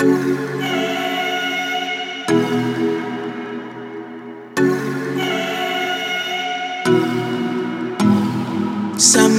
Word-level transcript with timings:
Some 0.00 0.10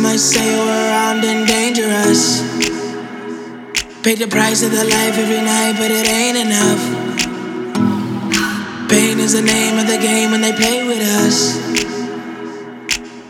might 0.02 0.20
say 0.20 0.60
we're 0.60 0.92
armed 0.92 1.24
and 1.24 1.48
dangerous. 1.48 2.42
Pay 4.04 4.16
the 4.16 4.28
price 4.28 4.62
of 4.62 4.72
the 4.72 4.84
life 4.84 5.18
every 5.18 5.40
night, 5.40 5.76
but 5.78 5.92
it 5.92 6.06
ain't 6.10 6.38
enough. 6.38 6.82
Pain 8.89 9.20
is 9.21 9.32
the 9.32 9.41
name 9.41 9.80
of 9.80 9.88
the 9.88 9.98
game 9.98 10.32
when 10.32 10.41
they 10.41 10.52
play 10.52 10.86
with 10.86 11.00
us. 11.23 11.55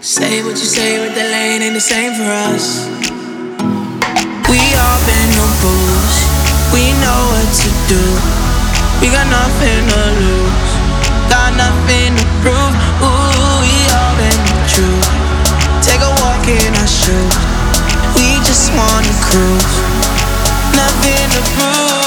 Say 0.02 0.42
what 0.42 0.58
you 0.58 0.66
say 0.66 1.00
with 1.00 1.14
the 1.14 1.22
lane 1.22 1.62
ain't 1.62 1.76
the 1.76 1.80
same 1.80 2.14
for 2.16 2.24
us. 2.24 2.88
We 4.50 4.58
all 4.74 5.06
been 5.06 5.30
do. 7.90 7.98
We 9.02 9.10
got 9.10 9.26
nothing 9.34 9.82
to 9.90 10.02
lose, 10.22 10.72
got 11.26 11.58
nothing 11.58 12.14
to 12.14 12.26
prove. 12.46 12.74
Ooh, 13.02 13.66
we 13.66 13.74
all 13.98 14.14
been 14.22 14.42
true. 14.70 15.02
Take 15.82 16.02
a 16.06 16.12
walk 16.22 16.46
in 16.46 16.70
our 16.78 16.86
shoes. 16.86 17.36
We 18.14 18.38
just 18.46 18.70
wanna 18.78 19.14
cruise. 19.26 19.74
Nothing 20.78 21.30
to 21.34 21.42
prove. 21.58 21.99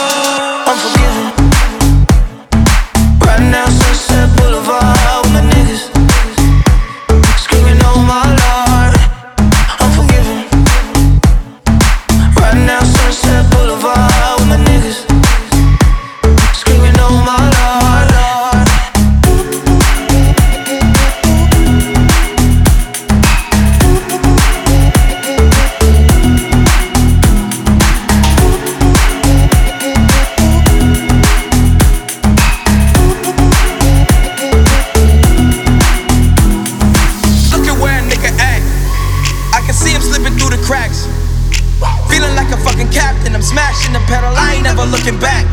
I 40.03 40.11
can 40.11 40.11
see 40.11 40.19
him 40.19 40.35
slipping 40.35 40.39
through 40.39 40.57
the 40.57 40.63
cracks. 40.67 41.07
Feeling 42.11 42.35
like 42.35 42.51
a 42.51 42.59
fucking 42.59 42.91
captain. 42.91 43.35
I'm 43.35 43.43
smashing 43.43 43.93
the 43.93 44.01
pedal. 44.11 44.35
I 44.35 44.55
ain't 44.55 44.65
never 44.65 44.85
looking 44.85 45.19
back. 45.19 45.47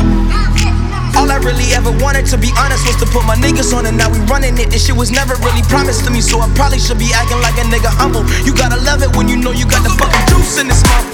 All 1.18 1.30
I 1.30 1.38
really 1.42 1.74
ever 1.74 1.92
wanted, 2.02 2.26
to 2.28 2.38
be 2.38 2.50
honest, 2.58 2.86
was 2.86 2.96
to 2.98 3.06
put 3.06 3.26
my 3.26 3.36
niggas 3.36 3.74
on, 3.74 3.86
and 3.86 3.98
now 3.98 4.10
we 4.10 4.20
running 4.26 4.58
it. 4.58 4.70
This 4.70 4.86
shit 4.86 4.96
was 4.96 5.12
never 5.12 5.36
really 5.46 5.62
promised 5.64 6.06
to 6.06 6.12
me, 6.12 6.22
so 6.22 6.40
I 6.40 6.50
probably 6.56 6.80
should 6.80 7.00
be 7.00 7.12
acting 7.14 7.42
like 7.42 7.58
a 7.58 7.66
nigga 7.68 7.90
humble. 7.90 8.24
You 8.46 8.54
gotta 8.56 8.80
love 8.82 9.02
it 9.02 9.16
when 9.16 9.28
you 9.28 9.38
know 9.38 9.52
you 9.52 9.66
got 9.66 9.84
the 9.84 9.90
fucking 9.90 10.26
juice 10.30 10.60
in 10.60 10.68
this 10.68 10.82
motherfucker. 10.84 11.09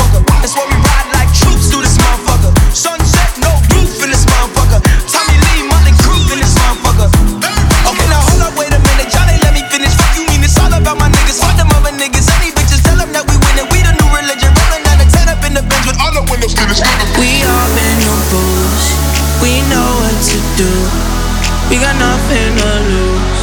We 21.76 21.82
got 21.82 22.00
nothing 22.00 22.56
to 22.56 22.72
lose. 22.88 23.42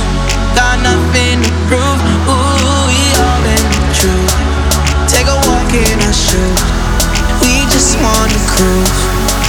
Got 0.57 0.81
nothing 0.81 1.43
to 1.43 1.51
prove. 1.69 2.01
Ooh, 2.33 2.89
we 2.89 3.01
all 3.21 3.39
been 3.45 3.69
true. 3.93 4.27
Take 5.07 5.29
a 5.29 5.37
walk 5.45 5.69
in 5.75 6.01
our 6.01 6.15
shoes. 6.15 6.63
We 7.43 7.69
just 7.69 8.01
wanna 8.01 8.41
cruise. 8.49 9.42